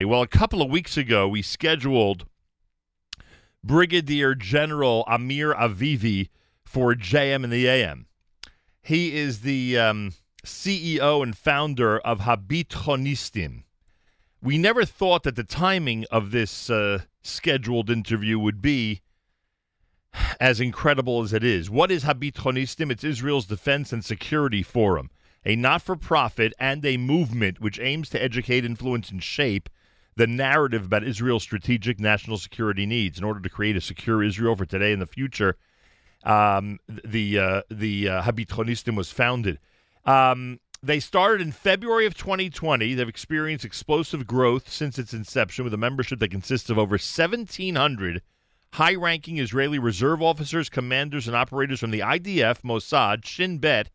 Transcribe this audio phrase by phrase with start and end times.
[0.00, 2.24] Well, a couple of weeks ago, we scheduled
[3.64, 6.28] Brigadier General Amir Avivi
[6.64, 8.06] for JM and the AM.
[8.80, 10.12] He is the um,
[10.46, 13.64] CEO and founder of Habithonistim.
[14.40, 19.00] We never thought that the timing of this uh, scheduled interview would be
[20.38, 21.68] as incredible as it is.
[21.68, 22.92] What is Habithonistim?
[22.92, 25.10] It's Israel's defense and security forum,
[25.44, 29.68] a not for profit and a movement which aims to educate, influence, and shape
[30.18, 34.56] the narrative about Israel's strategic national security needs in order to create a secure Israel
[34.56, 35.56] for today and the future.
[36.24, 39.60] Um, the uh, the uh, Habithonistim was founded.
[40.04, 42.94] Um, they started in February of 2020.
[42.94, 48.20] They've experienced explosive growth since its inception with a membership that consists of over 1,700
[48.72, 53.88] high ranking Israeli reserve officers, commanders, and operators from the IDF, Mossad, Shin Bet,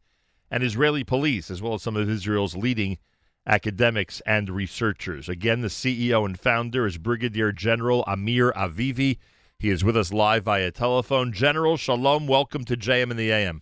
[0.50, 2.98] and Israeli police, as well as some of Israel's leading
[3.46, 5.28] academics and researchers.
[5.28, 9.18] Again, the CEO and founder is Brigadier General Amir Avivi.
[9.60, 11.32] He is with us live via telephone.
[11.32, 12.28] General, shalom.
[12.28, 13.62] Welcome to JM in the AM.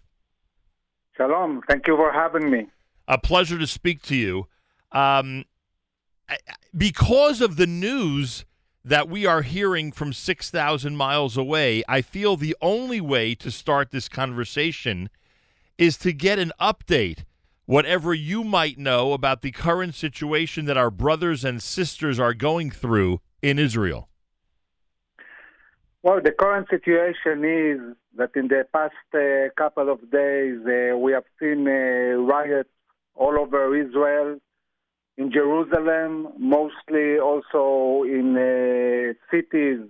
[1.16, 1.62] Shalom.
[1.68, 2.68] Thank you for having me.
[3.08, 4.48] A pleasure to speak to you.
[4.92, 5.46] Um,
[6.76, 8.46] because of the news
[8.84, 13.92] that we are hearing from 6,000 miles away, I feel the only way to start
[13.92, 15.10] this conversation
[15.78, 17.26] is to get an update,
[17.66, 22.72] whatever you might know about the current situation that our brothers and sisters are going
[22.72, 24.10] through in Israel.
[26.04, 27.80] Well, the current situation is
[28.18, 32.70] that in the past uh, couple of days uh, we have seen uh, riots
[33.16, 34.40] all over Israel,
[35.18, 39.82] in Jerusalem, mostly also in uh, cities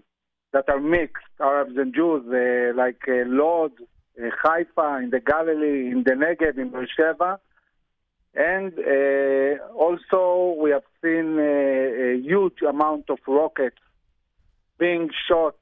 [0.52, 3.72] that are mixed, Arabs and Jews, uh, like uh, Lod,
[4.44, 7.39] Haifa, in the Galilee, in the Negev, in Beersheba.
[8.33, 13.77] And uh, also we have seen uh, a huge amount of rockets
[14.79, 15.55] being shot.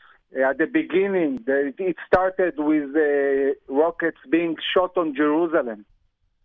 [0.49, 2.89] at the beginning, it started with
[3.67, 5.85] rockets being shot on Jerusalem.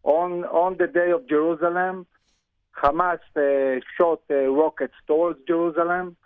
[0.03, 2.07] On, on the day of Jerusalem,
[2.83, 6.17] Hamas uh, shot uh, rockets towards Jerusalem,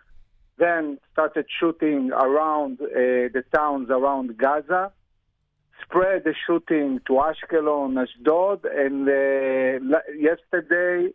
[0.58, 2.86] then started shooting around uh,
[3.34, 4.92] the towns around Gaza,
[5.82, 11.12] spread the shooting to Ashkelon, Ashdod, and uh, yesterday,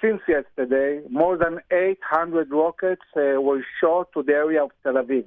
[0.00, 5.24] since yesterday, more than 800 rockets uh, were shot to the area of Tel Aviv,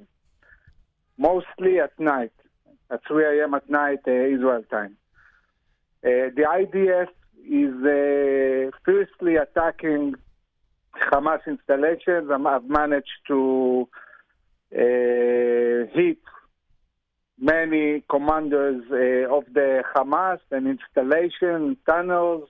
[1.16, 2.32] mostly at night,
[2.90, 3.54] at 3 a.m.
[3.54, 4.96] at night, uh, Israel time.
[6.02, 7.08] the IDF
[7.44, 10.14] is uh, fiercely attacking
[11.10, 12.30] Hamas installations.
[12.30, 13.88] I've managed to
[14.72, 16.18] uh, hit
[17.40, 22.48] many commanders uh, of the Hamas and installation, tunnels,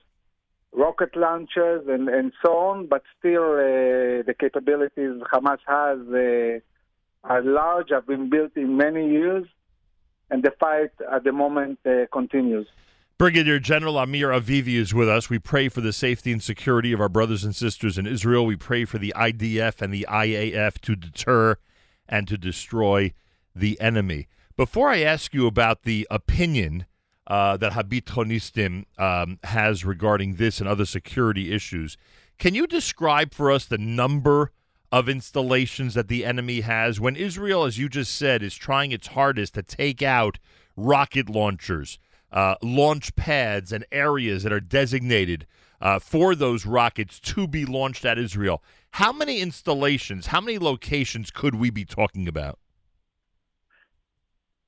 [0.71, 6.59] rocket launchers, and, and so on, but still uh, the capabilities Hamas has uh,
[7.23, 9.45] are large, have been built in many years,
[10.29, 12.67] and the fight at the moment uh, continues.
[13.17, 15.29] Brigadier General Amir Avivi is with us.
[15.29, 18.45] We pray for the safety and security of our brothers and sisters in Israel.
[18.45, 21.57] We pray for the IDF and the IAF to deter
[22.07, 23.11] and to destroy
[23.53, 24.29] the enemy.
[24.59, 26.85] Before I ask you about the opinion
[27.25, 31.95] uh, that Habithonistim um, has regarding this and other security issues,
[32.37, 34.51] can you describe for us the number
[34.91, 39.07] of installations that the enemy has when Israel, as you just said, is trying its
[39.07, 40.39] hardest to take out
[40.75, 41.97] rocket launchers?
[42.31, 45.47] uh, launch pads and areas that are designated
[45.81, 48.61] uh, for those rockets to be launched at Israel.
[48.91, 52.59] How many installations, how many locations could we be talking about?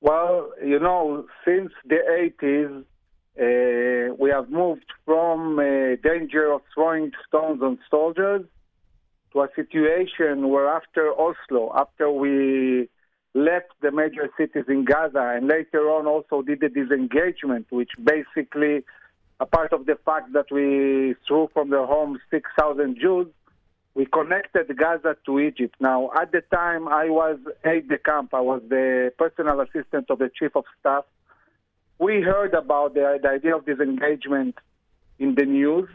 [0.02, 2.00] Well, you know, since the
[2.42, 2.80] 80s,
[3.38, 8.42] uh, we have moved from uh, danger of throwing stones on soldiers
[9.32, 12.88] to a situation where after Oslo, after we
[13.32, 18.84] left the major cities in Gaza and later on also did the disengagement, which basically,
[19.38, 23.28] a part of the fact that we threw from their homes 6,000 Jews,
[23.94, 25.74] we connected Gaza to Egypt.
[25.80, 28.32] Now, at the time, I was aide de camp.
[28.32, 31.04] I was the personal assistant of the chief of staff.
[31.98, 34.56] We heard about the, the idea of disengagement
[35.18, 35.88] in the news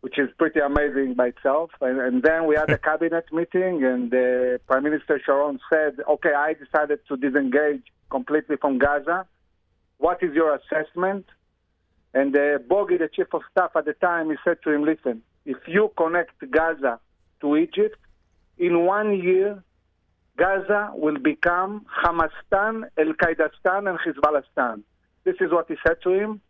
[0.00, 1.70] which is pretty amazing by itself.
[1.80, 6.32] And, and then we had a cabinet meeting, and uh, Prime Minister Sharon said, "Okay,
[6.32, 9.26] I decided to disengage completely from Gaza.
[9.98, 11.26] What is your assessment?"
[12.12, 15.22] And uh, Bogi, the chief of staff at the time, he said to him, "Listen,
[15.44, 16.98] if you connect Gaza
[17.40, 17.98] to Egypt,
[18.58, 19.62] in one year."
[20.36, 24.82] Gaza will become Hamastan, Al Qaedastan, and Hezbollahstan.
[25.24, 26.40] This is what he said to him.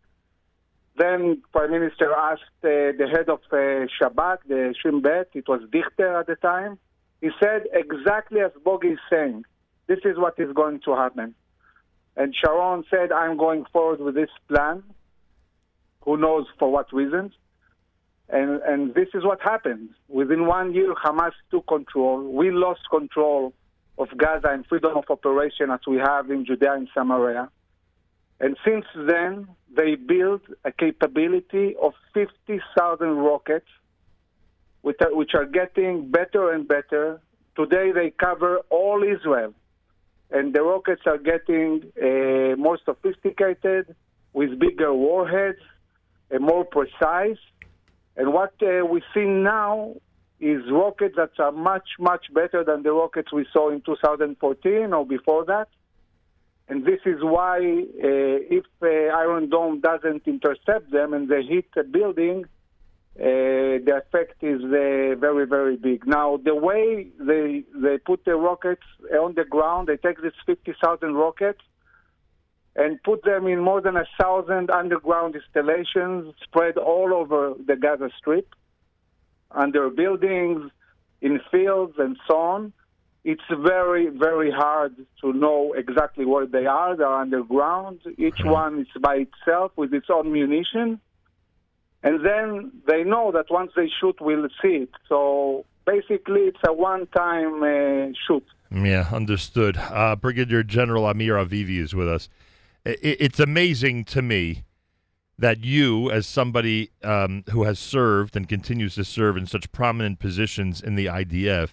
[0.97, 5.61] Then Prime Minister asked uh, the head of uh, Shabak, the Shin Bet, it was
[5.71, 6.77] Dichter at the time.
[7.19, 9.45] He said exactly as Bogi is saying,
[9.87, 11.35] this is what is going to happen.
[12.15, 14.83] And Sharon said, I'm going forward with this plan.
[16.03, 17.33] Who knows for what reasons?
[18.31, 19.89] And, and this is what happened.
[20.07, 22.23] Within one year, Hamas took control.
[22.23, 23.53] We lost control
[23.97, 27.49] of Gaza and freedom of operation as we have in Judea and Samaria.
[28.39, 33.67] And since then, they built a capability of 50,000 rockets,
[34.81, 37.21] which are, which are getting better and better.
[37.57, 39.53] Today, they cover all Israel.
[40.31, 43.93] And the rockets are getting uh, more sophisticated,
[44.33, 45.59] with bigger warheads,
[46.31, 47.37] and more precise.
[48.17, 49.95] And what uh, we see now
[50.39, 55.05] is rockets that are much, much better than the rockets we saw in 2014 or
[55.05, 55.67] before that.
[56.67, 61.65] And this is why, uh, if uh, Iron Dome doesn't intercept them and they hit
[61.77, 62.45] a building,
[63.19, 66.07] uh, the effect is uh, very, very big.
[66.07, 71.13] Now, the way they they put the rockets on the ground, they take these 50,000
[71.13, 71.59] rockets
[72.75, 78.09] and put them in more than a thousand underground installations spread all over the Gaza
[78.17, 78.47] Strip,
[79.51, 80.71] under buildings,
[81.21, 82.73] in fields, and so on
[83.23, 86.95] it's very, very hard to know exactly where they are.
[86.95, 87.99] They're underground.
[88.17, 90.99] Each one is by itself with its own munition.
[92.03, 94.89] And then they know that once they shoot, we'll see it.
[95.07, 98.43] So basically, it's a one time uh, shoot.
[98.71, 99.77] Yeah, understood.
[99.77, 102.27] Uh, Brigadier General Amir Avivi is with us.
[102.83, 104.63] It's amazing to me
[105.37, 110.19] that you, as somebody um, who has served and continues to serve in such prominent
[110.19, 111.69] positions in the IDF,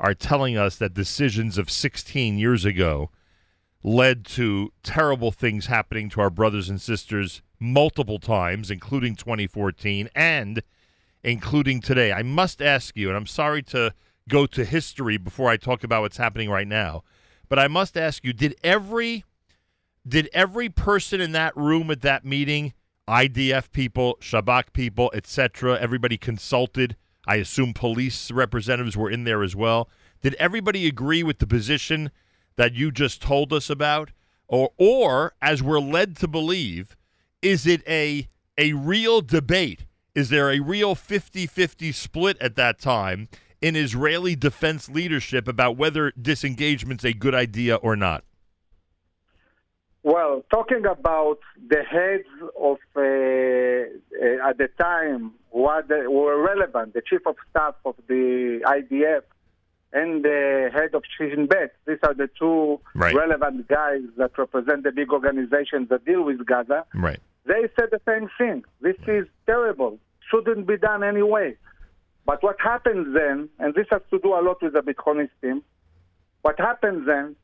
[0.00, 3.10] are telling us that decisions of 16 years ago
[3.82, 10.62] led to terrible things happening to our brothers and sisters multiple times, including 2014 and
[11.22, 12.12] including today.
[12.12, 13.94] I must ask you, and I'm sorry to
[14.28, 17.02] go to history before I talk about what's happening right now,
[17.48, 19.24] but I must ask you, did every
[20.06, 22.74] did every person in that room at that meeting,
[23.08, 26.96] IDF people, Shabak people, etc., everybody consulted
[27.26, 29.88] I assume police representatives were in there as well.
[30.22, 32.10] Did everybody agree with the position
[32.56, 34.10] that you just told us about?
[34.46, 36.96] Or, or as we're led to believe,
[37.40, 38.28] is it a,
[38.58, 39.86] a real debate?
[40.14, 43.28] Is there a real 50 50 split at that time
[43.60, 48.22] in Israeli defense leadership about whether disengagement's a good idea or not?
[50.04, 52.28] Well, talking about the heads
[52.60, 58.60] of, uh, uh, at the time, what were relevant, the chief of staff of the
[58.66, 59.22] IDF
[59.94, 61.72] and the head of Shin Bet.
[61.86, 63.14] These are the two right.
[63.14, 66.84] relevant guys that represent the big organizations that deal with Gaza.
[66.92, 67.20] Right.
[67.46, 68.64] They said the same thing.
[68.82, 69.98] This is terrible.
[70.30, 71.56] Shouldn't be done anyway.
[72.26, 75.62] But what happens then, and this has to do a lot with the Bitcoinist team,
[76.42, 77.36] what happens then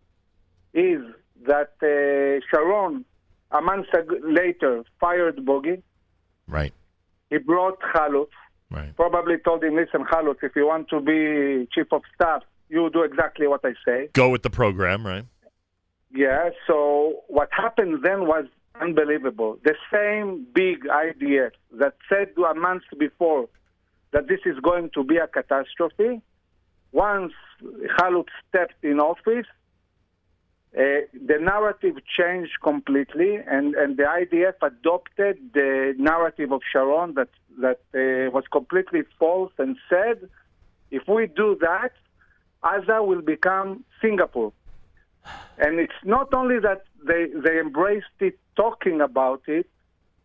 [0.75, 1.01] is
[1.47, 3.05] that uh, Sharon,
[3.51, 3.87] a month
[4.23, 5.83] later, fired Bogi.
[6.47, 6.73] Right.
[7.31, 8.29] He brought Chalutz.
[8.71, 8.95] Right.
[8.95, 13.03] Probably told him, listen, Chalutz, if you want to be chief of staff, you do
[13.03, 14.09] exactly what I say.
[14.13, 15.25] Go with the program, right?
[16.13, 16.51] Yeah.
[16.67, 18.47] So what happened then was
[18.81, 19.59] unbelievable.
[19.65, 23.49] The same big idea that said a month before
[24.13, 26.21] that this is going to be a catastrophe,
[26.93, 27.33] once
[27.99, 29.47] Chalutz stepped in office,
[30.77, 37.29] uh, the narrative changed completely, and, and the IDF adopted the narrative of Sharon that,
[37.61, 40.29] that uh, was completely false and said,
[40.93, 41.91] if we do that,
[42.63, 44.53] Gaza will become Singapore.
[45.59, 49.69] And it's not only that they, they embraced it talking about it,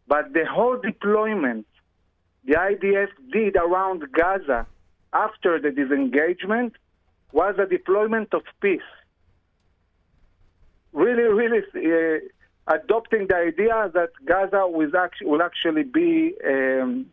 [0.07, 1.65] but the whole deployment
[2.45, 4.67] the IDF did around Gaza
[5.11, 6.73] after the disengagement
[7.31, 8.81] was a deployment of peace
[10.95, 17.05] really, really uh, adopting the idea that Gaza will actually, will actually be um,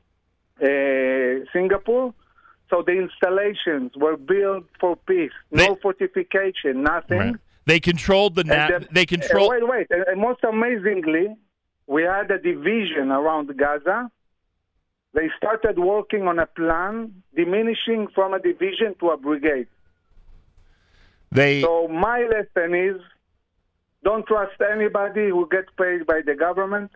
[0.63, 2.15] uh, Singapore.
[2.71, 7.19] So the installations were built for peace, they, no fortification, nothing.
[7.19, 7.37] Right.
[7.67, 9.47] They controlled the na- then, They control.
[9.47, 9.87] Uh, wait, wait.
[9.91, 11.37] And most amazingly,
[11.87, 14.11] we had a division around Gaza.
[15.13, 19.69] They started working on a plan diminishing from a division to a brigade.
[21.31, 21.61] They.
[21.61, 23.01] So my lesson is
[24.05, 26.91] don't trust anybody who gets paid by the government.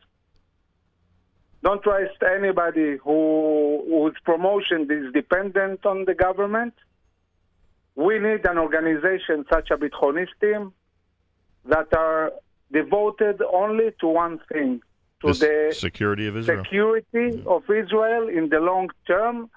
[1.62, 6.74] Don't trust anybody who, whose promotion is dependent on the government.
[7.94, 10.72] We need an organization such a Bithonistim
[11.64, 12.32] that are
[12.72, 14.80] devoted only to one thing,
[15.22, 16.62] to the the security of Israel.
[16.62, 19.48] security of Israel in the long term.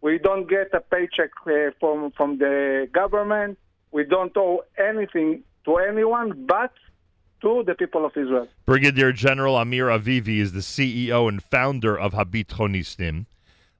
[0.00, 3.58] We don't get a paycheck uh, from from the government.
[3.90, 6.72] We don't owe anything to anyone but
[7.42, 8.48] to the people of Israel.
[8.64, 13.26] Brigadier General Amir Avivi is the CEO and founder of Habithonistim.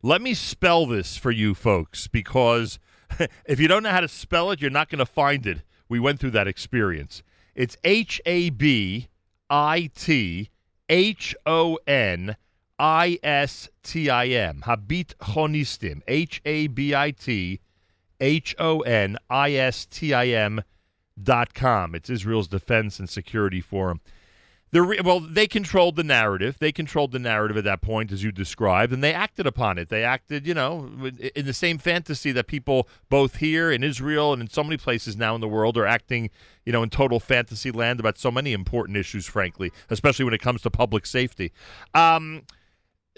[0.03, 2.79] Let me spell this for you folks because
[3.47, 5.63] if you don't know how to spell it, you're not going to find it.
[5.89, 7.23] We went through that experience.
[7.55, 9.09] It's H A B
[9.49, 10.51] I T
[10.91, 12.37] H O N
[12.79, 14.63] I S T I M.
[14.67, 16.03] Habithonistim.
[16.07, 17.61] H A B I T
[18.21, 20.63] H O N I S T I M
[21.23, 21.95] dot com.
[21.95, 24.01] It's Israel's defense and security forum.
[24.73, 26.59] The re- well, they controlled the narrative.
[26.59, 29.89] They controlled the narrative at that point, as you described, and they acted upon it.
[29.89, 30.91] They acted, you know,
[31.37, 35.17] in the same fantasy that people both here in Israel and in so many places
[35.17, 36.31] now in the world are acting,
[36.65, 40.43] you know, in total fantasy land about so many important issues, frankly, especially when it
[40.43, 41.53] comes to public safety.
[41.95, 42.43] Um,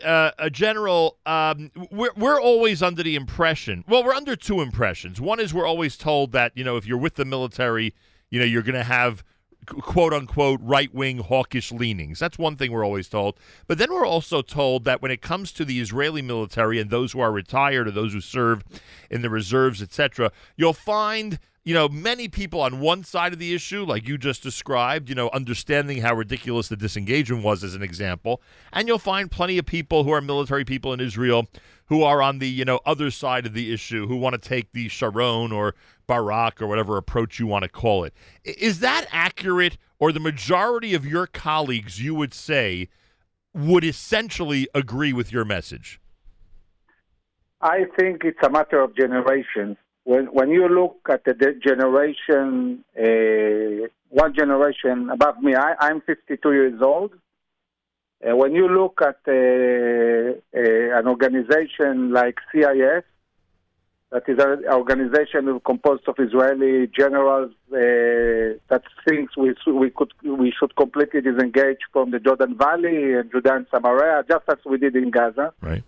[0.04, 5.20] uh, a general, um, we're, we're always under the impression, well, we're under two impressions.
[5.20, 7.94] One is we're always told that, you know, if you're with the military,
[8.30, 9.24] you know, you're going to have
[9.66, 12.18] quote unquote right wing hawkish leanings.
[12.18, 13.38] That's one thing we're always told.
[13.66, 17.12] But then we're also told that when it comes to the Israeli military and those
[17.12, 18.64] who are retired or those who serve
[19.10, 21.38] in the reserves, etc., you'll find
[21.68, 25.14] you know, many people on one side of the issue, like you just described, you
[25.14, 28.40] know, understanding how ridiculous the disengagement was as an example.
[28.72, 31.46] And you'll find plenty of people who are military people in Israel
[31.88, 34.72] who are on the, you know, other side of the issue who want to take
[34.72, 35.74] the Sharon or
[36.06, 38.14] Barak or whatever approach you want to call it.
[38.44, 42.88] Is that accurate or the majority of your colleagues you would say
[43.52, 46.00] would essentially agree with your message?
[47.60, 49.76] I think it's a matter of generations
[50.08, 51.34] when when you look at the
[51.68, 57.12] generation, uh, one generation above me, I, I'm 52 years old.
[57.12, 63.04] Uh, when you look at uh, uh an organization like CIS,
[64.10, 70.50] that is an organization composed of Israeli generals uh, that thinks we we could we
[70.58, 75.10] should completely disengage from the Jordan Valley and Judean Samaria, just as we did in
[75.10, 75.52] Gaza.
[75.60, 75.84] Right.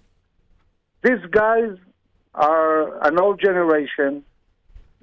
[1.02, 1.78] These guys
[2.34, 4.24] are an old generation.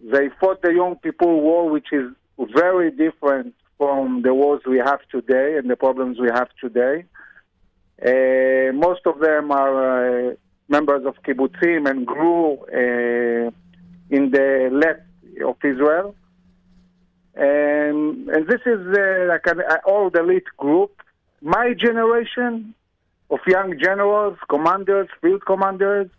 [0.03, 2.11] They fought the Yom Kippur war, which is
[2.55, 7.05] very different from the wars we have today and the problems we have today.
[8.01, 10.33] Uh, most of them are uh,
[10.69, 13.51] members of kibbutzim and grew uh,
[14.09, 15.01] in the left
[15.43, 16.15] of Israel.
[17.35, 21.01] And, and this is uh, like an old elite group.
[21.41, 22.73] My generation
[23.29, 26.09] of young generals, commanders, field commanders,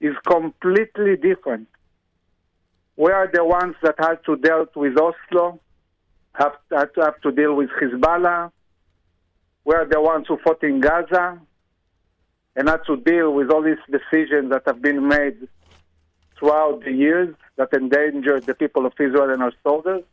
[0.00, 1.68] is completely different.
[2.96, 5.60] We are the ones that had to deal with Oslo,
[6.34, 8.52] have, had to have to deal with Hezbollah.
[9.64, 11.40] We are the ones who fought in Gaza
[12.56, 15.48] and had to deal with all these decisions that have been made
[16.38, 20.04] throughout the years that endangered the people of Israel and our soldiers.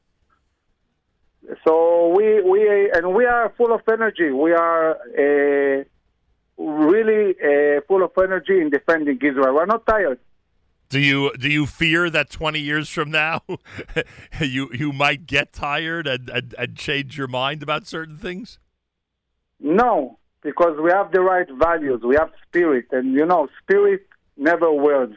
[1.65, 4.31] So we we and we are full of energy.
[4.31, 5.83] We are uh,
[6.61, 9.55] really uh, full of energy in defending Israel.
[9.55, 10.19] We're not tired.
[10.89, 13.43] Do you do you fear that twenty years from now
[14.41, 18.59] you you might get tired and, and, and change your mind about certain things?
[19.61, 22.01] No, because we have the right values.
[22.03, 25.15] We have spirit, and you know, spirit never words.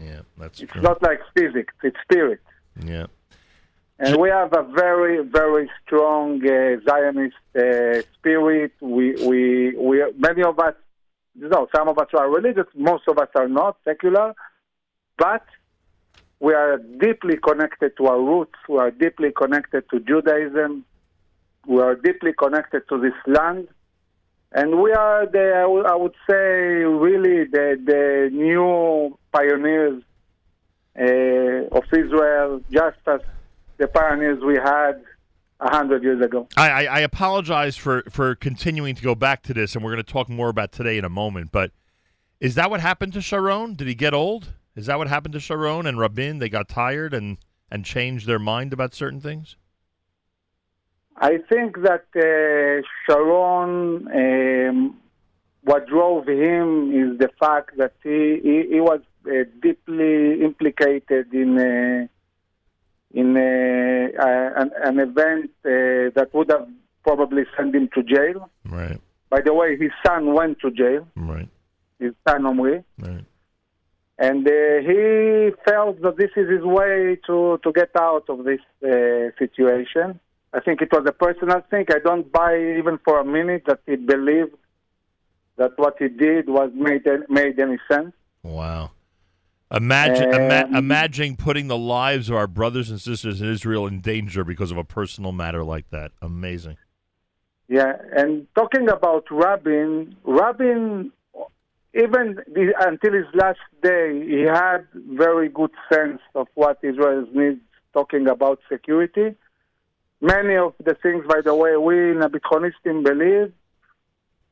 [0.00, 0.64] Yeah, that's true.
[0.64, 0.82] it's true.
[0.82, 2.40] not like physics; it's spirit.
[2.82, 3.06] Yeah.
[4.04, 8.72] And we have a very, very strong uh, Zionist uh, spirit.
[8.80, 10.74] We, we, we, many of us,
[11.34, 14.34] you know, some of us are religious, most of us are not secular,
[15.16, 15.46] but
[16.38, 18.58] we are deeply connected to our roots.
[18.68, 20.84] We are deeply connected to Judaism.
[21.66, 23.68] We are deeply connected to this land.
[24.52, 30.02] And we are the, I would say, really the, the new pioneers
[31.00, 33.20] uh, of Israel, just as
[33.78, 35.02] the pioneers we had
[35.60, 36.48] a hundred years ago.
[36.56, 40.12] I, I, apologize for, for continuing to go back to this, and we're going to
[40.12, 41.52] talk more about today in a moment.
[41.52, 41.70] But
[42.40, 43.74] is that what happened to Sharon?
[43.74, 44.52] Did he get old?
[44.76, 46.38] Is that what happened to Sharon and Rabin?
[46.38, 47.38] They got tired and
[47.70, 49.56] and changed their mind about certain things.
[51.16, 54.96] I think that uh, Sharon, um,
[55.62, 61.58] what drove him is the fact that he he, he was uh, deeply implicated in.
[61.58, 62.08] Uh,
[63.14, 66.68] in uh, an, an, event uh, that would have
[67.04, 68.50] probably sent him to jail.
[68.64, 69.00] Right.
[69.30, 71.06] By the way, his son went to jail.
[71.14, 71.48] Right.
[72.00, 72.82] His son Omri.
[72.98, 73.24] Right.
[74.18, 78.60] And uh, he felt that this is his way to, to get out of this
[78.82, 80.20] uh, situation.
[80.52, 81.86] I think it was a personal thing.
[81.90, 84.54] I don't buy even for a minute that he believed
[85.56, 88.12] that what he did was made made any sense.
[88.42, 88.90] Wow.
[89.70, 94.00] Imagine, ima- Um, imagine putting the lives of our brothers and sisters in Israel in
[94.00, 96.12] danger because of a personal matter like that.
[96.22, 96.76] Amazing.
[97.68, 101.10] Yeah, and talking about Rabin, Rabin,
[101.94, 107.60] even the, until his last day, he had very good sense of what Israel needs.
[107.94, 109.36] Talking about security,
[110.20, 113.52] many of the things, by the way, we in Abithonistim believe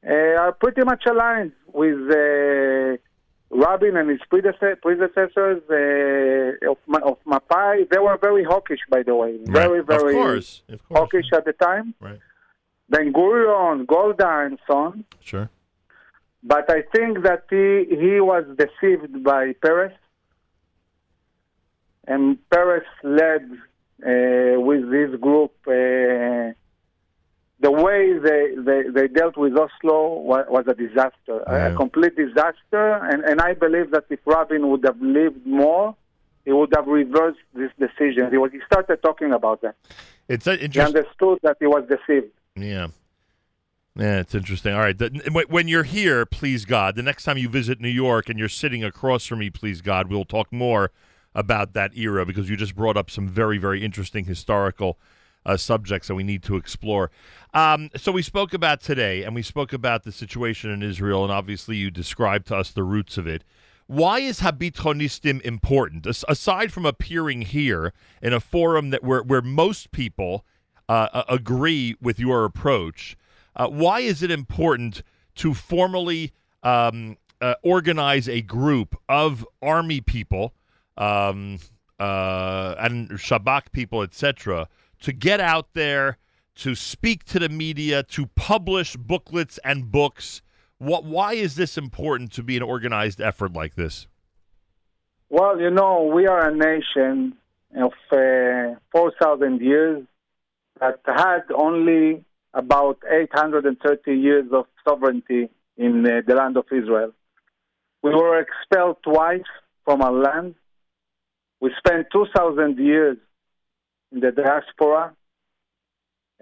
[0.08, 2.98] uh, are pretty much aligned with uh,
[3.54, 6.78] Rabin and his predecessors, uh, of,
[7.10, 7.88] of Mapai.
[7.90, 9.86] They were very hawkish, by the way, very, Right.
[9.86, 10.62] very Of course.
[10.68, 10.98] Of course.
[10.98, 11.94] hawkish at the time.
[12.00, 12.18] Right.
[12.88, 15.04] Ben Gurion, Golda, and so on.
[15.20, 15.48] Sure.
[16.42, 19.92] But I think that he, he was deceived by Peres.
[22.06, 23.44] And Peres led
[24.04, 25.52] uh, with this group.
[25.66, 26.52] Uh,
[27.62, 31.66] the way they, they, they dealt with Oslo was, was a disaster, a- Yeah.
[31.68, 32.84] a complete disaster.
[33.10, 35.94] And, and I believe that if Rabin would have lived more,
[36.44, 38.22] he would have reversed this decision.
[38.30, 39.76] He, was, he started talking about that.
[40.28, 40.80] It's interesting.
[40.80, 42.32] He understood that he was deceived.
[42.56, 42.88] Yeah.
[43.94, 44.72] Yeah, it's interesting.
[44.74, 44.96] All right.
[44.96, 48.48] The, when you're here, please God, the next time you visit New York and you're
[48.48, 50.90] sitting across from me, please God, we'll talk more
[51.34, 54.98] about that era because you just brought up some very, very interesting historical
[55.44, 57.10] uh, subjects that we need to explore.
[57.54, 61.32] Um, so we spoke about today and we spoke about the situation in Israel, and
[61.32, 63.44] obviously you described to us the roots of it.
[63.86, 66.06] Why is Habithonistim important?
[66.06, 70.44] As- aside from appearing here in a forum that where, where most people
[70.88, 73.16] uh, agree with your approach,
[73.56, 75.02] uh, why is it important
[75.34, 76.32] to formally
[76.62, 80.54] um, uh, organize a group of army people
[80.96, 81.58] um,
[81.98, 84.68] uh, and Shabak people, etc.,
[85.02, 86.18] to get out there,
[86.56, 90.42] to speak to the media, to publish booklets and books?
[90.78, 91.04] What?
[91.04, 94.06] Why is this important to be an organized effort like this?
[95.28, 97.34] Well, you know, we are a nation
[97.76, 100.04] of uh, 4,000 years
[100.80, 107.12] that had only about 830 years of sovereignty in uh, the land of Israel.
[108.02, 109.48] We were expelled twice
[109.84, 110.54] from our land.
[111.60, 113.16] We spent 2,000 years
[114.12, 115.14] in the diaspora,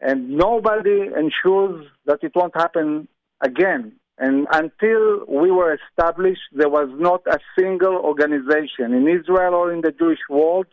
[0.00, 3.09] and nobody ensures that it won't happen
[3.40, 3.92] again.
[4.18, 9.80] And until we were established, there was not a single organization in Israel or in
[9.80, 10.66] the Jewish world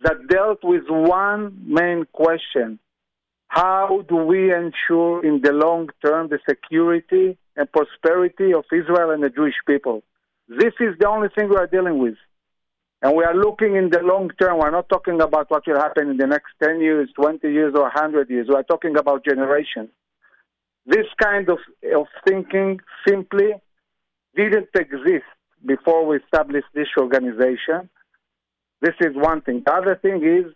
[0.00, 2.78] that dealt with one main question
[3.48, 9.22] How do we ensure in the long term the security and prosperity of Israel and
[9.22, 10.02] the Jewish people?
[10.48, 12.16] This is the only thing we are dealing with.
[13.02, 14.58] And we are looking in the long term.
[14.58, 17.82] We're not talking about what will happen in the next 10 years, 20 years, or
[17.82, 18.46] 100 years.
[18.48, 19.90] We're talking about generations.
[20.86, 21.58] This kind of,
[21.94, 23.52] of thinking simply
[24.34, 25.24] didn't exist
[25.64, 27.90] before we established this organization.
[28.80, 29.62] This is one thing.
[29.66, 30.52] The other thing is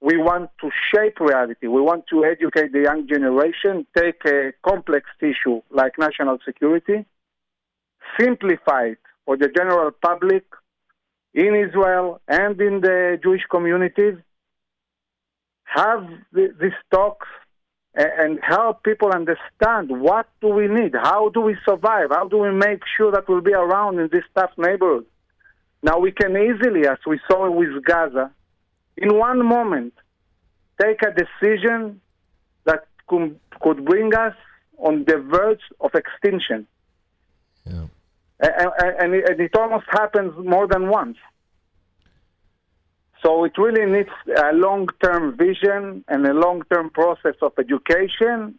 [0.00, 1.66] we want to shape reality.
[1.66, 7.04] We want to educate the young generation, take a complex issue like national security,
[8.18, 10.44] simplify it for the general public
[11.34, 14.16] in Israel and in the Jewish communities,
[15.64, 17.28] have the, these talks
[17.94, 22.50] and help people understand what do we need, how do we survive, how do we
[22.50, 25.04] make sure that we'll be around in this tough neighborhood.
[25.82, 28.30] Now we can easily, as we saw with Gaza,
[28.96, 29.92] in one moment,
[30.80, 32.00] take a decision
[32.64, 34.34] that could, could bring us
[34.78, 36.66] on the verge of extinction.
[37.66, 37.86] Yeah.
[38.42, 41.16] And, it almost happens more than once.
[43.22, 48.58] So it really needs a long-term vision and a long-term process of education,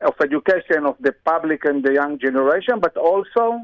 [0.00, 3.62] of education of the public and the young generation, but also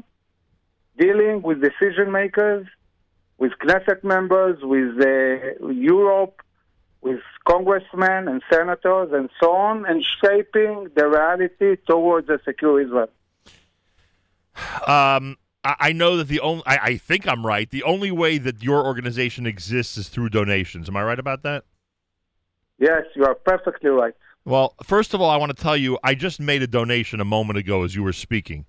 [0.99, 2.67] dealing with decision makers,
[3.37, 6.41] with Knesset members, with uh, Europe,
[7.01, 13.09] with congressmen and senators and so on, and shaping the reality towards a secure Israel.
[14.87, 17.69] Um, I, I know that the only I, I think I'm right.
[17.69, 20.89] The only way that your organization exists is through donations.
[20.89, 21.65] Am I right about that?
[22.79, 24.13] Yes, you are perfectly right.
[24.45, 27.25] Well, first of all, I want to tell you, I just made a donation a
[27.25, 28.65] moment ago as you were speaking,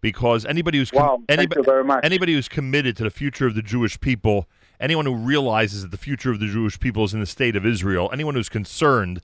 [0.00, 2.00] because anybody who's com- Wow, thank anybody, you very much.
[2.04, 5.98] anybody who's committed to the future of the Jewish people, anyone who realizes that the
[5.98, 9.20] future of the Jewish people is in the state of Israel, anyone who's concerned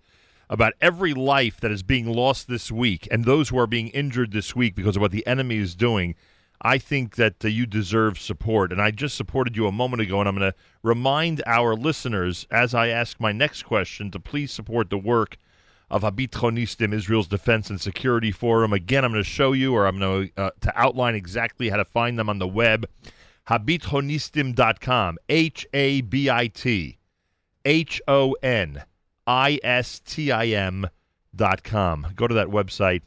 [0.48, 4.32] about every life that is being lost this week and those who are being injured
[4.32, 6.14] this week because of what the enemy is doing,
[6.60, 8.72] I think that uh, you deserve support.
[8.72, 12.46] And I just supported you a moment ago, and I'm going to remind our listeners
[12.50, 15.36] as I ask my next question to please support the work
[15.90, 18.72] of Habithonistim, Israel's Defense and Security Forum.
[18.72, 21.76] Again, I'm going to show you, or I'm going to, uh, to outline exactly how
[21.76, 22.88] to find them on the web.
[23.48, 26.98] Habithonistim.com, H A B I T
[27.64, 28.82] H O N
[29.26, 30.88] I S T I M
[31.34, 32.08] dot com.
[32.14, 33.02] Go to that website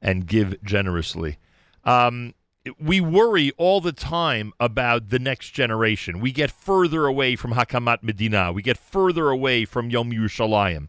[0.00, 1.38] and give generously.
[1.84, 2.34] Um,
[2.80, 6.18] we worry all the time about the next generation.
[6.18, 8.52] We get further away from Hakamat Medina.
[8.52, 10.88] We get further away from Yom Yerushalayim.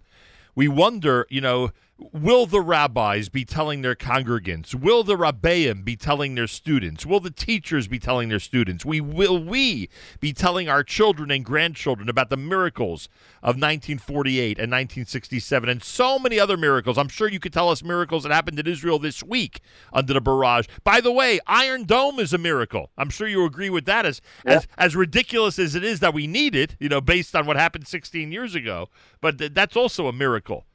[0.56, 4.76] We wonder, you know, Will the rabbis be telling their congregants?
[4.76, 7.08] Will the rabbeim be telling their students?
[7.08, 8.86] Will the teachers be telling their students?
[8.86, 13.10] We will we be telling our children and grandchildren about the miracles
[13.42, 17.00] of 1948 and 1967 and so many other miracles.
[17.00, 20.22] I'm sure you could tell us miracles that happened in Israel this week under the
[20.22, 20.68] barrage.
[20.84, 22.92] By the way, Iron Dome is a miracle.
[22.96, 24.58] I'm sure you agree with that as yeah.
[24.58, 27.58] as as ridiculous as it is that we need it, you know, based on what
[27.58, 30.67] happened 16 years ago, but th- that's also a miracle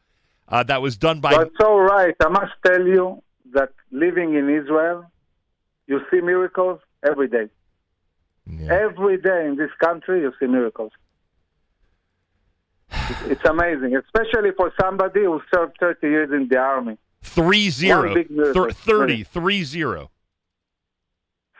[0.52, 1.30] uh, that was done by.
[1.34, 2.14] That's all right.
[2.20, 3.22] I must tell you
[3.54, 5.10] that living in Israel,
[5.86, 7.48] you see miracles every day.
[8.46, 8.72] Yeah.
[8.86, 10.92] Every day in this country, you see miracles.
[12.90, 16.98] it's, amazing, especially for somebody who served 30 years in the army.
[17.22, 18.14] Three zero.
[18.52, 20.10] Thir- 30, three zero.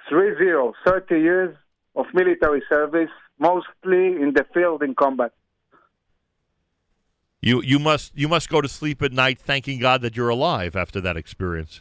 [0.09, 0.75] Three zero.
[0.85, 1.57] 30 years
[1.97, 5.33] of military service, mostly in the field in combat.
[7.43, 10.77] You you must you must go to sleep at night thanking God that you're alive
[10.77, 11.81] after that experience.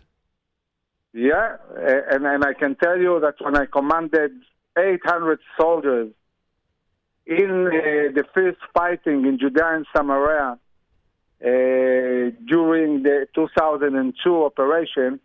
[1.14, 4.32] Yeah, and and I can tell you that when I commanded
[4.76, 6.12] 800 soldiers
[7.28, 10.58] in uh, the first fighting in Judea and Samaria
[11.44, 15.20] uh, during the 2002 operation,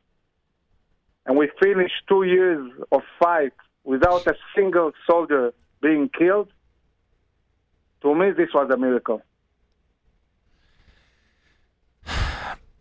[1.24, 6.48] and we finished two years of fight without a single soldier being killed.
[8.02, 9.22] To me, this was a miracle.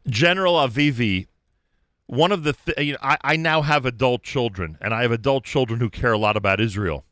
[0.08, 1.28] General Avivi,
[2.08, 5.12] one of the th- you know, I, I now have adult children, and I have
[5.12, 7.06] adult children who care a lot about Israel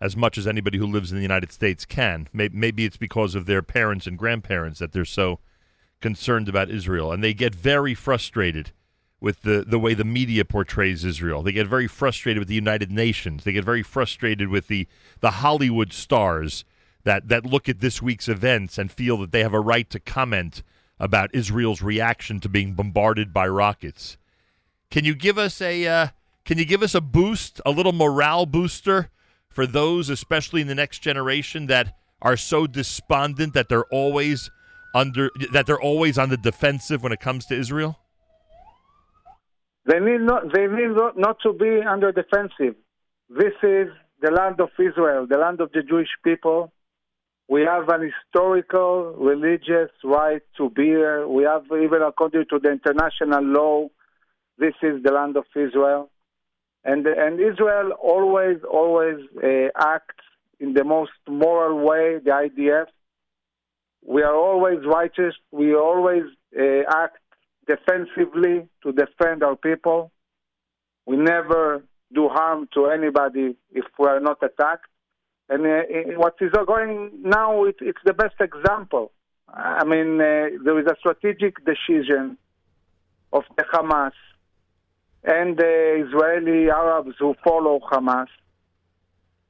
[0.00, 2.28] as much as anybody who lives in the United States can.
[2.32, 5.40] Maybe, maybe it's because of their parents and grandparents that they're so
[6.00, 8.72] concerned about Israel, and they get very frustrated
[9.20, 11.42] with the, the way the media portrays Israel.
[11.42, 13.44] They get very frustrated with the United Nations.
[13.44, 14.86] They get very frustrated with the,
[15.20, 16.66] the Hollywood stars
[17.04, 20.00] that, that look at this week's events and feel that they have a right to
[20.00, 20.62] comment
[20.98, 24.16] about Israel's reaction to being bombarded by rockets.
[24.90, 26.06] Can you give us a uh,
[26.44, 29.10] can you give us a boost, a little morale booster
[29.48, 34.50] for those, especially in the next generation, that are so despondent that they're always
[34.94, 37.98] under that they're always on the defensive when it comes to Israel?
[39.86, 42.76] They need not they need not to be under defensive.
[43.28, 43.88] This is
[44.20, 46.72] the land of Israel, the land of the Jewish people.
[47.48, 51.28] We have an historical religious right to be here.
[51.28, 53.88] We have, even according to the international law,
[54.58, 56.10] this is the land of Israel.
[56.84, 60.24] And, and Israel always, always uh, acts
[60.58, 62.86] in the most moral way, the IDF.
[64.06, 65.34] We are always righteous.
[65.50, 66.24] We always
[66.58, 67.18] uh, act
[67.66, 70.12] defensively to defend our people.
[71.06, 74.86] We never do harm to anybody if we are not attacked.
[75.48, 79.12] And uh, what is going now, it, it's the best example.
[79.48, 82.38] I mean, uh, there is a strategic decision
[83.32, 84.12] of the Hamas
[85.22, 88.28] and the Israeli Arabs who follow Hamas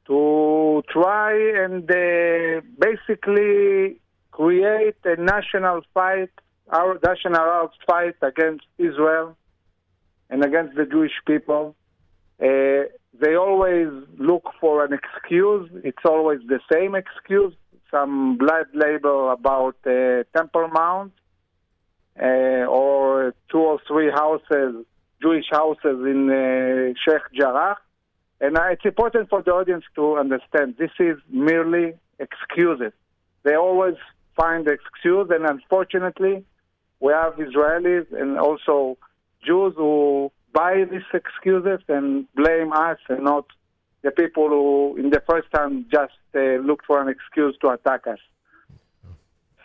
[0.06, 1.32] to try
[1.64, 6.30] and uh, basically create a national fight,
[6.68, 9.36] our national Arab fight against Israel
[10.28, 11.74] and against the Jewish people.
[12.42, 12.84] Uh,
[13.20, 15.70] they always look for an excuse.
[15.84, 17.54] It's always the same excuse.
[17.90, 21.12] Some blood libel about uh, Temple Mount
[22.20, 24.84] uh, or two or three houses,
[25.22, 27.76] Jewish houses in uh, Sheikh Jarrah.
[28.40, 32.92] And it's important for the audience to understand this is merely excuses.
[33.44, 33.94] They always
[34.36, 36.44] find excuse, and unfortunately,
[37.00, 38.98] we have Israelis and also
[39.46, 43.46] Jews who buy these excuses and blame us and not
[44.02, 48.06] the people who, in the first time, just uh, looked for an excuse to attack
[48.06, 48.18] us.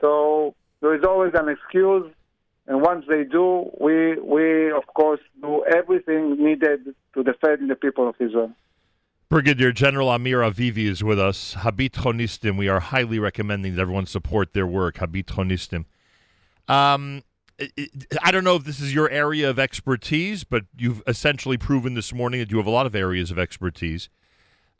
[0.01, 2.09] So there is always an excuse,
[2.67, 8.07] and once they do, we, we of course, do everything needed to defend the people
[8.07, 8.51] of Israel.
[9.29, 11.53] Brigadier General Amir Avivi is with us.
[11.59, 12.57] Habithonistim.
[12.57, 14.95] We are highly recommending that everyone support their work.
[14.95, 15.85] Habithonistim.
[16.67, 17.23] Um,
[18.21, 22.13] I don't know if this is your area of expertise, but you've essentially proven this
[22.13, 24.09] morning that you have a lot of areas of expertise.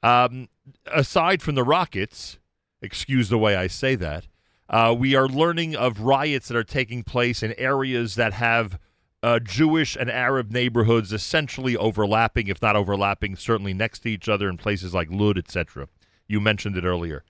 [0.01, 0.47] Um,
[0.85, 2.39] aside from the rockets,
[2.81, 4.27] excuse the way I say that,
[4.69, 8.77] Uh, we are learning of riots that are taking place in areas that have
[9.23, 14.47] uh, Jewish and Arab neighborhoods essentially overlapping, if not overlapping, certainly next to each other
[14.47, 15.87] in places like Lud, etc.
[16.27, 17.23] You mentioned it earlier.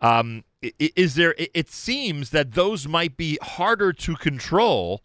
[0.00, 0.42] Um,
[0.78, 1.34] is there?
[1.38, 5.02] It seems that those might be harder to control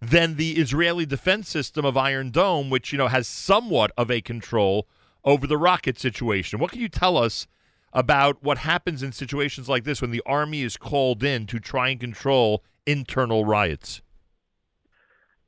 [0.00, 4.20] than the Israeli defense system of Iron Dome, which you know has somewhat of a
[4.20, 4.86] control
[5.24, 6.58] over the rocket situation.
[6.58, 7.46] What can you tell us
[7.92, 11.88] about what happens in situations like this when the army is called in to try
[11.88, 14.00] and control internal riots?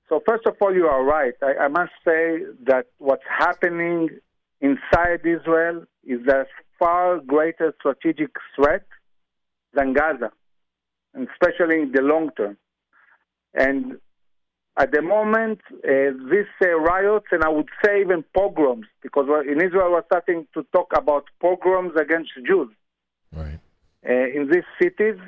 [0.09, 1.33] So first of all, you are right.
[1.43, 4.11] I, I must say that what's happening
[4.61, 6.45] inside Israel is a
[6.79, 8.85] far greater strategic threat
[9.75, 10.31] than Gaza,
[11.15, 12.57] and especially in the long term.
[13.55, 13.99] And
[14.77, 19.61] at the moment, uh, these uh, riots, and I would say even pogroms, because in
[19.61, 22.71] Israel we're starting to talk about pogroms against Jews
[23.37, 23.59] right.
[24.09, 25.19] uh, in these cities,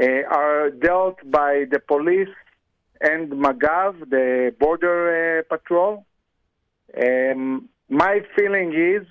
[0.00, 2.28] uh, are dealt by the police
[3.00, 6.04] and Magav, the border uh, patrol.
[7.02, 9.06] Um, my feeling is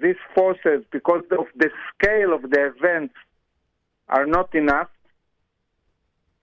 [0.00, 3.14] these forces, because of the scale of the events,
[4.08, 4.88] are not enough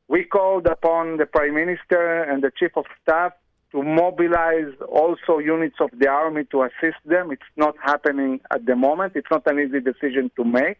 [0.07, 3.33] we called upon the Prime Minister and the Chief of Staff
[3.71, 7.31] to mobilize also units of the army to assist them.
[7.31, 9.13] It's not happening at the moment.
[9.15, 10.79] It's not an easy decision to make.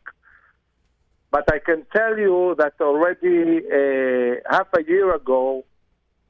[1.30, 5.66] But I can tell you that already uh, half a year ago,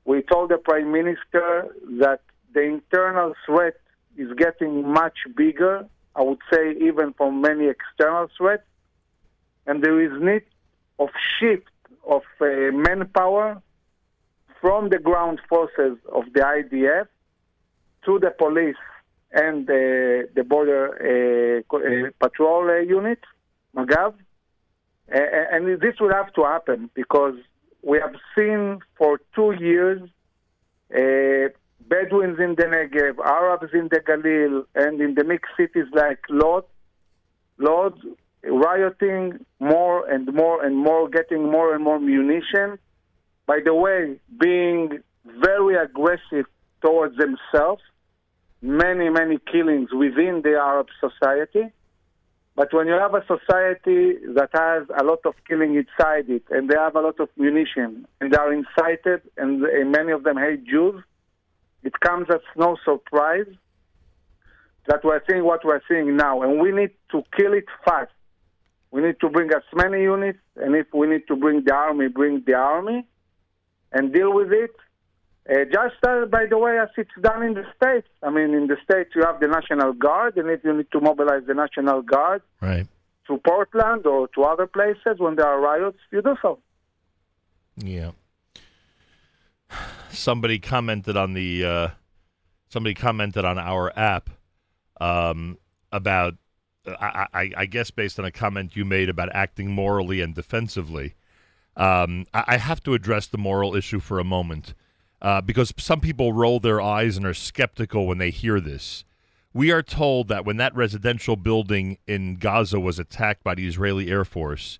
[0.06, 1.68] we told the Prime Minister
[2.00, 2.22] that
[2.56, 3.76] the internal threat
[4.18, 5.86] is getting much bigger,
[6.18, 8.64] I would say even from many external threats,
[9.68, 10.42] and there is need
[10.98, 11.70] of shift
[12.06, 13.62] of uh, manpower
[14.60, 17.08] from the ground forces of the IDF
[18.06, 18.84] to the police
[19.32, 23.20] and the, the border uh, uh, patrol uh, unit,
[23.76, 24.14] Magav.
[25.10, 27.36] and this will have to happen because
[27.84, 30.02] we have seen for two years
[30.96, 31.50] uh,
[31.80, 36.64] Bedouins in the Negev, Arabs in the Galil, and in the mixed cities like Lod,
[37.58, 38.00] Lod
[38.44, 42.78] rioting more and more and more, getting more and more munition.
[43.46, 46.46] By the way, being very aggressive
[46.82, 47.82] towards themselves,
[48.62, 51.72] many, many killings within the Arab society.
[52.56, 56.70] But when you have a society that has a lot of killing inside it, and
[56.70, 59.62] they have a lot of munition, and they are incited, and
[59.92, 61.04] many of them hate Jews,
[61.84, 63.48] it comes as no surprise
[64.88, 66.42] that we're seeing what we're seeing now.
[66.42, 68.12] And we need to kill it fast.
[68.92, 72.08] We need to bring as many units, and if we need to bring the army,
[72.08, 73.06] bring the army
[73.92, 74.72] and deal with it.
[75.50, 78.08] Uh, just uh, by the way, as it's done in the States.
[78.22, 81.00] I mean, in the States, you have the National Guard, and if you need to
[81.00, 82.88] mobilize the National Guard right.
[83.28, 86.60] to Portland or to other places when there are riots, you do so.
[87.78, 88.12] Yeah.
[90.18, 91.88] Somebody commented on the uh,
[92.70, 94.32] somebody commented on our app
[95.00, 95.60] um,
[95.92, 96.34] about
[96.88, 101.14] I, I, I, guess based on a comment you made about acting morally and defensively,
[101.76, 104.74] um, I, I, have to address the moral issue for a moment
[105.22, 109.04] uh, because some people roll their eyes and are skeptical when they hear this.
[109.54, 114.10] We are told that when that residential building in Gaza was attacked by the Israeli
[114.10, 114.80] Air Force,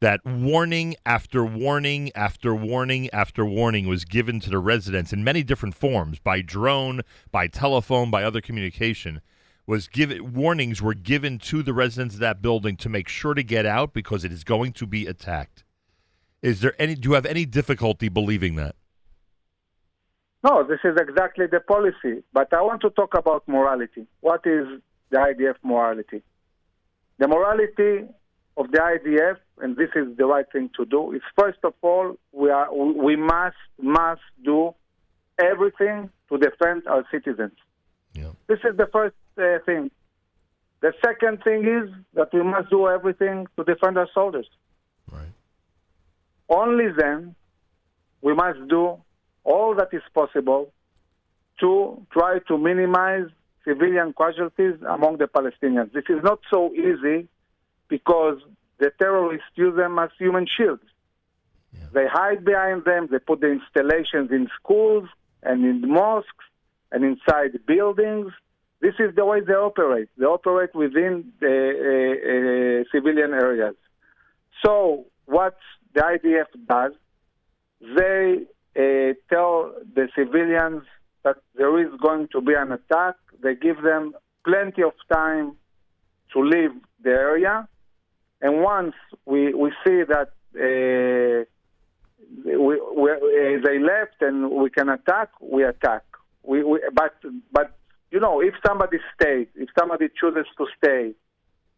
[0.00, 5.42] that warning after warning after warning after warning was given to the residents in many
[5.42, 9.20] different forms by drone, by telephone, by other communication
[9.66, 13.42] was given warnings were given to the residents of that building to make sure to
[13.42, 15.62] get out because it is going to be attacked.
[16.42, 16.96] Is there any?
[16.96, 18.74] Do you have any difficulty believing that?
[20.42, 22.24] No, this is exactly the policy.
[22.32, 24.06] But I want to talk about morality.
[24.20, 24.66] What is
[25.10, 26.22] the IDF morality?
[27.18, 28.08] The morality
[28.56, 32.16] of the IDF, and this is the right thing to do, is first of all
[32.32, 34.74] we are we must must do
[35.38, 37.52] everything to defend our citizens.
[38.14, 38.30] Yeah.
[38.48, 39.90] This is the first uh, thing.
[40.80, 44.48] The second thing is that we must do everything to defend our soldiers.
[45.10, 45.28] Right.
[46.48, 47.34] Only then
[48.22, 48.96] we must do
[49.44, 50.72] all that is possible
[51.60, 53.26] to try to minimize
[53.64, 55.92] civilian casualties among the Palestinians.
[55.92, 57.28] This is not so easy
[57.88, 58.38] because
[58.80, 60.82] the terrorists use them as human shields.
[61.72, 61.86] Yeah.
[61.94, 65.08] They hide behind them, they put the installations in schools
[65.42, 66.46] and in mosques
[66.90, 68.32] and inside buildings.
[68.80, 70.08] This is the way they operate.
[70.16, 73.76] They operate within the uh, uh, civilian areas.
[74.64, 75.58] So, what
[75.94, 76.92] the IDF does,
[77.96, 80.82] they uh, tell the civilians
[81.24, 83.16] that there is going to be an attack.
[83.42, 84.14] They give them
[84.44, 85.56] plenty of time
[86.32, 87.68] to leave the area.
[88.40, 88.94] And once
[89.26, 91.44] we, we see that uh,
[92.44, 96.02] we, we, uh, they left and we can attack, we attack.
[96.42, 97.14] We, we, but,
[97.52, 97.76] but,
[98.10, 101.12] you know, if somebody stays, if somebody chooses to stay,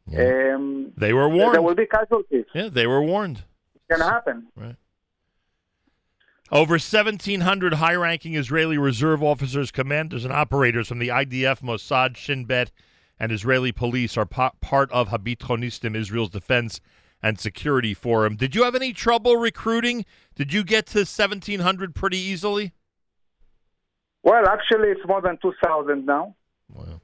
[0.07, 0.55] Yeah.
[0.55, 1.55] um, They were warned.
[1.55, 2.47] there will be casualties.
[2.55, 3.45] yeah, they were warned.
[3.75, 4.47] It can happen.
[4.57, 4.77] Right.
[6.51, 12.45] Over 1,700 high ranking Israeli reserve officers, commanders, and operators from the IDF, Mossad, Shin
[12.45, 12.71] Bet,
[13.19, 16.81] and Israeli police are pa- part of Habithonistim, Israel's defense
[17.23, 18.37] and security forum.
[18.37, 20.05] Did you have any trouble recruiting?
[20.35, 22.73] Did you get to 1,700 pretty easily?
[24.23, 26.35] Well, actually, it's more than 2,000 now.
[26.73, 27.01] Wow.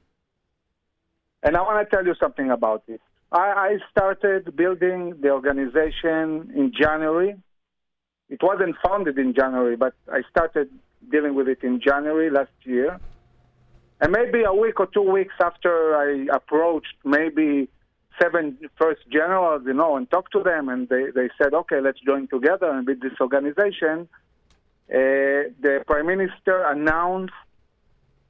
[1.43, 3.01] And I want to tell you something about it.
[3.31, 7.35] I, I started building the organization in January.
[8.29, 10.69] It wasn't founded in January, but I started
[11.11, 12.99] dealing with it in January last year.
[14.01, 17.67] And maybe a week or two weeks after I approached maybe
[18.21, 21.99] seven first generals, you know, and talked to them, and they, they said, okay, let's
[22.01, 24.07] join together and build this organization.
[24.89, 27.33] Uh, the prime minister announced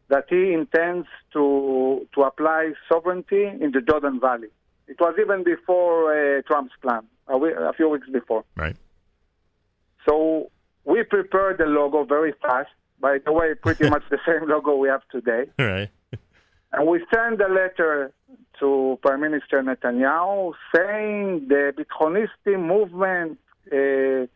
[0.10, 4.50] that he intends to to apply sovereignty in the Jordan Valley.
[4.88, 8.44] It was even before uh, Trump's plan, a, we- a few weeks before.
[8.58, 8.76] Right.
[10.08, 10.50] So
[10.84, 12.70] we prepared the logo very fast.
[13.00, 15.46] By the way, pretty much the same logo we have today.
[15.58, 15.90] All right.
[16.72, 18.12] And we sent a letter
[18.60, 23.40] to Prime Minister Netanyahu saying the Bithonistim movement
[23.72, 24.28] uh,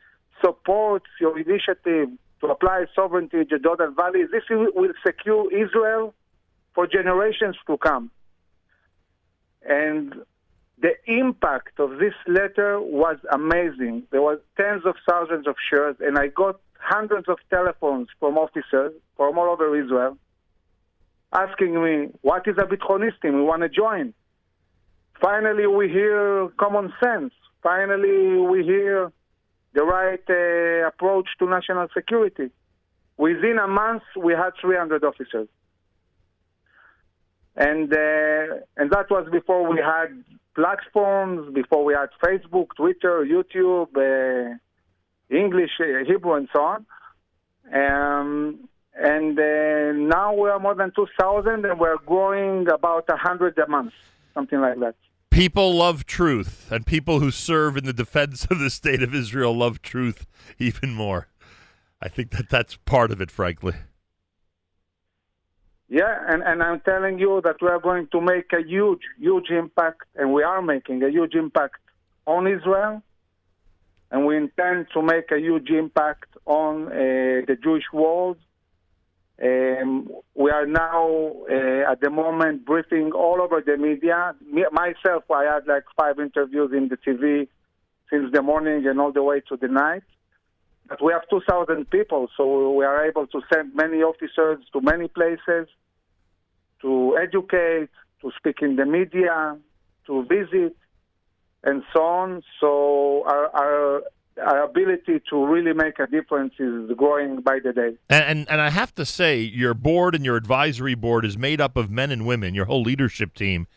[0.44, 2.10] supports your initiative
[2.42, 4.24] to apply sovereignty to the Jordan Valley.
[4.32, 6.14] This will secure Israel
[6.74, 8.12] for generations to come.
[9.68, 10.16] And
[10.82, 14.04] the impact of this letter was amazing.
[14.12, 18.94] There was tens of thousands of shares, and I got hundreds of telephones from officers
[19.18, 20.18] from all over Israel
[21.34, 23.34] asking me, what is a Bithonistim?
[23.34, 24.14] We want to join.
[25.22, 27.34] Finally, we hear common sense.
[27.62, 29.12] Finally, we hear
[29.74, 32.52] the right uh, approach to national security.
[33.18, 35.48] Within a month, we had 300 officers.
[37.56, 40.24] And, uh, and that was before we had
[40.56, 44.58] platforms, before we had Facebook, Twitter, YouTube, uh,
[45.34, 46.86] English, uh, Hebrew, and so on.
[47.74, 53.68] Um, and uh, now we are more than 2,000 and we're growing about 100 a
[53.68, 53.94] month,
[54.34, 54.96] something like that.
[55.32, 59.56] People love truth, and people who serve in the defense of the state of Israel
[59.58, 60.28] love truth
[60.60, 61.28] even more.
[62.00, 63.74] I think that that's part of it, frankly.
[65.90, 69.50] Yeah, and, and I'm telling you that we are going to make a huge, huge
[69.50, 71.78] impact, and we are making a huge impact
[72.28, 73.02] on Israel,
[74.14, 76.92] and we intend to make a huge impact on uh,
[77.48, 78.38] the Jewish world.
[79.44, 84.36] Um, we are now, uh, at the moment, briefing all over the media.
[84.46, 87.48] Me, myself, I had like five interviews in the TV
[88.12, 90.04] since the morning and all the way to the night.
[90.88, 95.08] But we have 2,000 people, so we are able to send many officers to many
[95.08, 95.68] places
[96.82, 97.90] to educate,
[98.22, 99.58] to speak in the media,
[100.06, 100.76] to visit,
[101.64, 102.44] and so on.
[102.60, 104.04] So our, our,
[104.42, 107.98] our ability to really make a difference is growing by the day.
[108.10, 111.62] And, and and I have to say, your board and your advisory board is made
[111.62, 112.54] up of men and women.
[112.54, 113.68] Your whole leadership team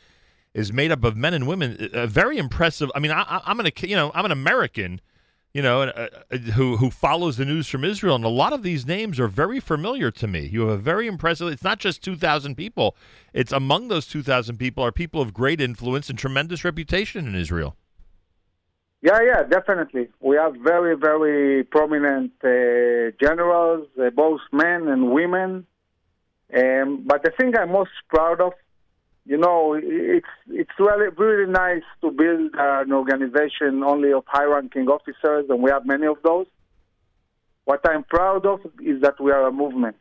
[0.55, 1.90] is made up of men and women.
[1.92, 2.90] Uh, very impressive.
[2.94, 5.01] I mean, I, I'm an you know I'm an American,
[5.56, 8.62] you know, uh, uh, who who follows the news from Israel, and a lot of
[8.62, 10.40] these names are very familiar to me.
[10.40, 11.48] You have a very impressive.
[11.48, 12.94] It's not just 2,000 people.
[13.32, 17.74] It's among those 2,000 people are people of great influence and tremendous reputation in Israel.
[19.00, 20.08] Yeah, yeah, definitely.
[20.20, 25.66] We have very, very prominent uh, generals, uh, both men and women.
[26.54, 28.52] Um, but the thing I'm most proud of,
[29.26, 35.46] you know, it's it's really really nice to build an organization only of high-ranking officers,
[35.48, 36.46] and we have many of those.
[37.64, 39.96] What I'm proud of is that we are a movement.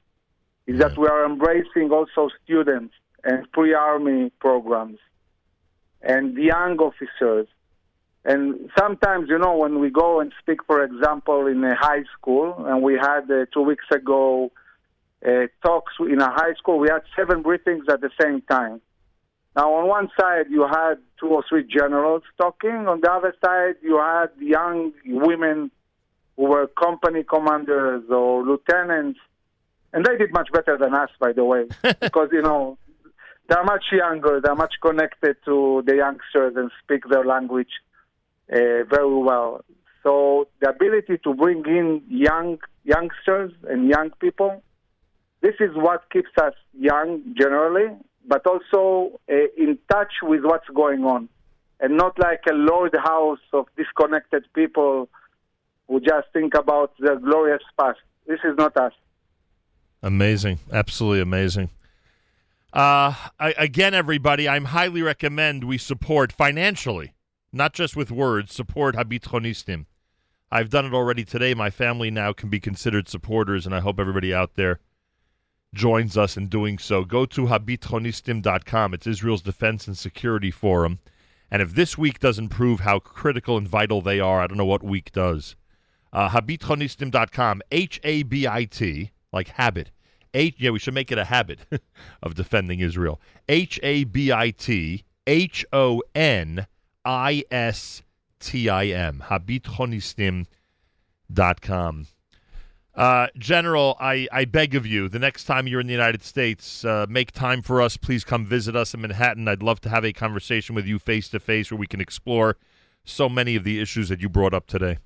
[0.68, 5.00] Is that we are embracing also students and pre-army programs
[6.02, 7.48] and young officers
[8.26, 12.56] and sometimes, you know, when we go and speak, for example, in a high school,
[12.66, 14.52] and we had uh, two weeks ago
[15.24, 18.82] uh, talks in a high school, we had seven briefings at the same time.
[19.56, 22.88] Now, on one side, you had two or three generals talking.
[22.88, 25.72] On the other side, you had young women
[26.36, 29.20] who were company commanders or lieutenants.
[29.94, 31.68] And they did much better than us, by the way,
[32.02, 32.78] because, you know,
[33.48, 37.70] they're much younger, they're much connected to the youngsters and speak their language
[38.52, 39.64] uh, very well.
[40.04, 44.62] So the ability to bring in young youngsters and young people,
[45.42, 47.88] this is what keeps us young generally,
[48.28, 51.30] but also uh, in touch with what's going on.
[51.80, 55.10] and not like a lord house of disconnected people
[55.88, 58.00] who just think about their glorious past.
[58.28, 58.94] This is not us.
[60.02, 60.60] Amazing.
[60.72, 61.70] Absolutely amazing.
[62.74, 67.14] Uh, I, again, everybody, I'm highly recommend we support financially,
[67.54, 69.86] not just with words, support Habithonistim.
[70.52, 71.54] I've done it already today.
[71.54, 74.80] My family now can be considered supporters, and I hope everybody out there
[75.76, 77.04] joins us in doing so.
[77.04, 78.94] Go to habithonistim.com.
[78.94, 81.00] It's Israel's Defense and Security Forum.
[81.52, 84.66] And if this week doesn't prove how critical and vital they are, I don't know
[84.66, 85.56] what week does.
[86.12, 89.92] Uh, habithonistim.com, H A B I T, like habit.
[90.34, 91.60] H, yeah, we should make it a habit
[92.24, 93.20] of defending Israel.
[93.48, 96.68] H A B I T H O N
[97.04, 98.04] I S
[98.40, 99.24] T I M.
[99.28, 102.08] Habithonistim.com.
[102.96, 106.86] Uh, General, I, I beg of you, the next time you're in the United States,
[106.86, 107.98] uh, make time for us.
[107.98, 109.48] Please come visit us in Manhattan.
[109.50, 112.56] I'd love to have a conversation with you face to face where we can explore
[113.04, 115.00] so many of the issues that you brought up today.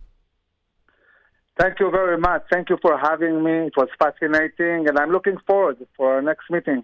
[1.59, 2.43] Thank you very much.
[2.51, 3.67] Thank you for having me.
[3.67, 6.83] It was fascinating, and I'm looking forward for our next meeting.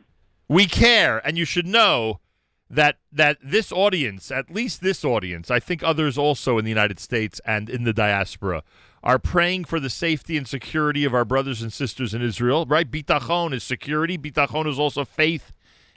[0.50, 2.20] We care, and you should know
[2.70, 7.00] that that this audience, at least this audience, I think others also in the United
[7.00, 8.64] States and in the diaspora,
[9.06, 12.66] are praying for the safety and security of our brothers and sisters in Israel.
[12.66, 12.90] Right?
[12.90, 14.18] Bitachon is security.
[14.18, 15.52] Bitachon is also faith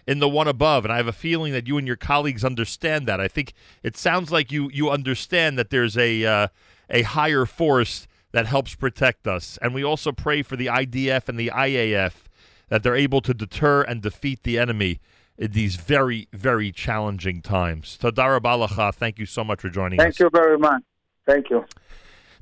[0.07, 0.85] in the one above.
[0.85, 3.21] And I have a feeling that you and your colleagues understand that.
[3.21, 6.49] I think it sounds like you you understand that there's a uh,
[6.91, 9.59] a higher force that helps protect us.
[9.63, 12.25] And we also pray for the IDF and the IAF
[12.69, 15.01] that they're able to deter and defeat the enemy
[15.39, 17.97] in these very, very challenging times.
[18.01, 20.19] Tadara Balacha, thank you so much for joining Thank us.
[20.19, 20.83] Thank you very much.
[21.27, 21.65] Thank you.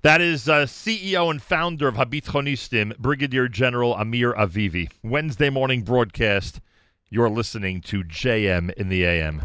[0.07, 4.89] That is uh, CEO and founder of Habithonistim, Brigadier General Amir Avivi.
[5.03, 6.61] Wednesday morning broadcast.
[7.11, 9.43] You're listening to JM in the AM.